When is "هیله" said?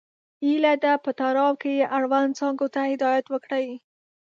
0.45-0.73